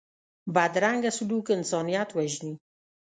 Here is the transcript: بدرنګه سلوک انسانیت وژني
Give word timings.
بدرنګه 0.55 1.11
سلوک 1.17 1.47
انسانیت 1.57 2.09
وژني 2.13 2.53